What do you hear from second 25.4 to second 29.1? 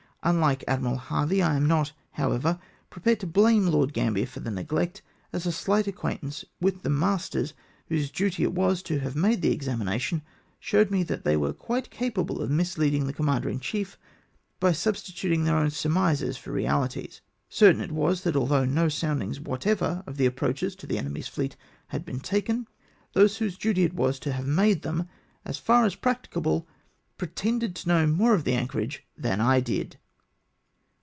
as far as practicable, pretended to know more of the anchorage